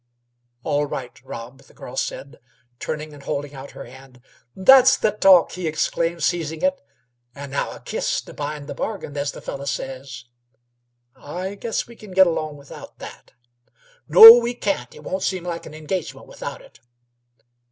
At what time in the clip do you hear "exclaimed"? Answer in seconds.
5.67-6.23